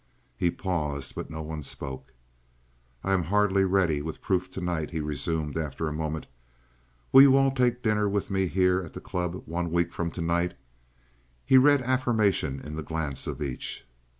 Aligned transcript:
He 0.35 0.49
paused, 0.49 1.13
but 1.13 1.29
no 1.29 1.43
one 1.43 1.61
spoke. 1.61 2.11
"I 3.03 3.13
am 3.13 3.25
hardly 3.25 3.63
ready 3.65 4.01
with 4.01 4.19
proof 4.19 4.49
to 4.49 4.59
night," 4.59 4.89
he 4.89 4.99
resumed 4.99 5.55
after 5.55 5.87
a 5.87 5.93
moment. 5.93 6.25
"Will 7.11 7.21
you 7.21 7.37
all 7.37 7.51
take 7.51 7.83
dinner 7.83 8.09
with 8.09 8.31
me 8.31 8.47
here 8.47 8.81
at 8.81 8.93
the 8.93 8.99
club 8.99 9.43
one 9.45 9.69
week 9.69 9.93
from 9.93 10.09
to 10.09 10.21
night?" 10.23 10.55
He 11.45 11.59
read 11.59 11.83
affirmation 11.83 12.59
in 12.61 12.75
the 12.75 12.81
glance 12.81 13.27
of 13.27 13.43
each. 13.43 13.85